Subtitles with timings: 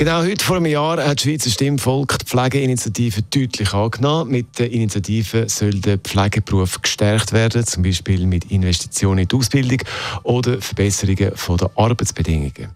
[0.00, 4.30] Genau heute vor einem Jahr hat die Schweizer Stimmvolk die Pflegeinitiative deutlich angenommen.
[4.30, 9.82] Mit der Initiative soll der Pflegeberuf gestärkt werden, zum Beispiel mit Investitionen in die Ausbildung
[10.22, 12.70] oder Verbesserungen der Arbeitsbedingungen.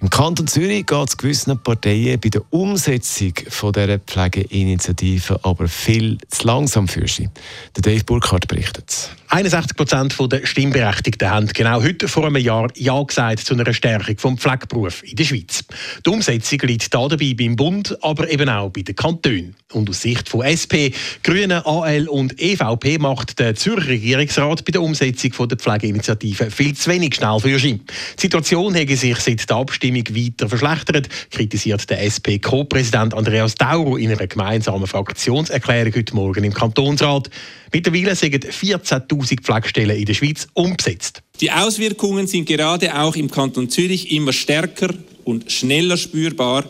[0.00, 6.18] Im Kanton Zürich geht es gewissen Parteien bei der Umsetzung von dieser Pflegeinitiative aber viel
[6.28, 7.28] zu langsam für sie.
[7.76, 9.10] Der Dave Burkhardt berichtet.
[9.28, 14.16] 61 Prozent der Stimmberechtigten haben genau heute vor einem Jahr Ja gesagt zu einer Stärkung
[14.16, 15.64] des Pflegeberufs in der Schweiz.
[16.04, 19.54] Die Umsetzung liegt da dabei beim Bund, aber eben auch bei den Kantonen.
[19.72, 20.90] Und aus Sicht von SP,
[21.22, 26.90] Grünen, AL und EVP macht der Zürcher Regierungsrat bei der Umsetzung der Pflegeinitiative viel zu
[26.90, 27.74] wenig schnell für sie.
[27.74, 33.96] Die Situation hat sich seit der Abstimmung Abstimmung weiter verschlechtert, kritisiert der SP-Co-Präsident Andreas Dauro
[33.96, 37.30] in einer gemeinsamen Fraktionserklärung heute Morgen im Kantonsrat.
[37.72, 41.22] Mittlerweile sind 14.000 Pflegestellen in der Schweiz umgesetzt.
[41.40, 44.90] Die Auswirkungen sind gerade auch im Kanton Zürich immer stärker
[45.30, 46.64] und schneller spürbar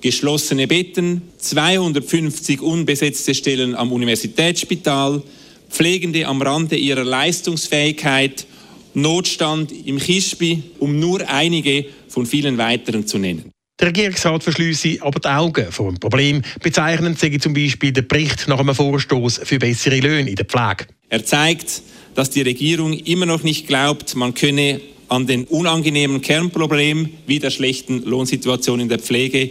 [0.00, 5.22] geschlossene Betten, 250 unbesetzte Stellen am Universitätsspital,
[5.68, 8.46] Pflegende am Rande ihrer Leistungsfähigkeit,
[8.94, 13.52] Notstand im Kispi, um nur einige von vielen weiteren zu nennen.
[13.78, 16.42] Der Regierungsrat verschließe aber die Augen vor dem Problem.
[16.62, 20.86] Bezeichnend sei zum Beispiel der Bericht nach einem Vorstoß für bessere Löhne in der Pflege.
[21.08, 21.82] Er zeigt,
[22.14, 27.50] dass die Regierung immer noch nicht glaubt, man könne an den unangenehmen Kernproblemen wie der
[27.50, 29.50] schlechten Lohnsituation in der Pflege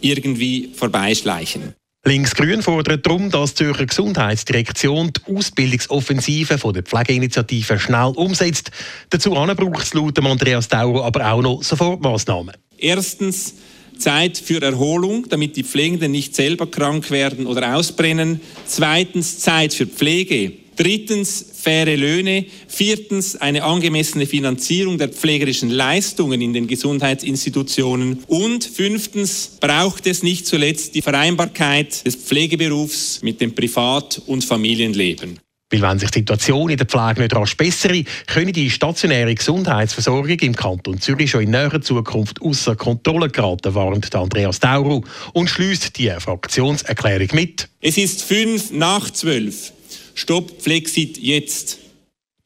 [0.00, 1.74] irgendwie vorbeischleichen.
[2.04, 8.72] Linksgrün fordert darum, dass die Zürcher Gesundheitsdirektion die Ausbildungsoffensive von der Pflegeinitiative schnell umsetzt.
[9.10, 12.54] Dazu braucht es laut Andreas Dauer aber auch noch Sofortmaßnahmen.
[12.76, 13.54] Erstens
[13.98, 18.40] Zeit für Erholung, damit die Pflegenden nicht selber krank werden oder ausbrennen.
[18.66, 22.46] Zweitens Zeit für Pflege Drittens faire Löhne.
[22.66, 28.24] Viertens eine angemessene Finanzierung der pflegerischen Leistungen in den Gesundheitsinstitutionen.
[28.26, 35.38] Und fünftens braucht es nicht zuletzt die Vereinbarkeit des Pflegeberufs mit dem Privat- und Familienleben.
[35.72, 40.38] Weil wenn sich die Situation in der Pflege nicht rasch bessere, können die stationäre Gesundheitsversorgung
[40.38, 45.02] im Kanton Zürich schon in näherer Zukunft außer Kontrolle geraten, warnt Andreas Dauru
[45.32, 47.70] und schließt die Fraktionserklärung mit.
[47.80, 49.72] Es ist fünf nach zwölf.
[50.14, 51.78] Stopp Flexit jetzt.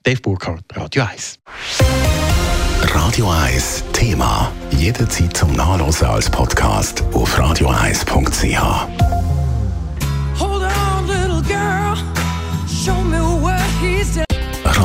[0.02, 1.38] Dave Burkhardt, Radio 1.
[2.82, 4.52] Radio 1 Thema.
[4.78, 8.95] Jederzeit zum Nachlesen als Podcast auf radio1.ch.